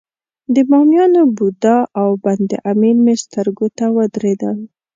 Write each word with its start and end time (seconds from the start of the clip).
د 0.53 0.55
بامیانو 0.69 1.21
بودا 1.37 1.77
او 2.01 2.09
بند 2.23 2.49
امیر 2.71 2.97
مې 3.03 3.15
سترګو 3.23 3.67
ته 3.77 3.85
ودرېدل. 3.95 4.57